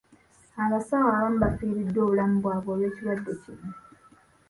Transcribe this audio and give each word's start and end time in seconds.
Abasawo 0.63 1.07
abamu 1.11 1.37
baafiriddwa 1.43 1.99
obulamu 2.03 2.35
bwabwe 2.41 2.69
olw'ekirwadde 2.73 3.33
kino. 3.41 3.69